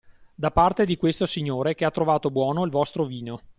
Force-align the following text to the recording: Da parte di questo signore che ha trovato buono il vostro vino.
Da 0.33 0.49
parte 0.49 0.83
di 0.85 0.97
questo 0.97 1.27
signore 1.27 1.75
che 1.75 1.85
ha 1.85 1.91
trovato 1.91 2.31
buono 2.31 2.65
il 2.65 2.71
vostro 2.71 3.05
vino. 3.05 3.39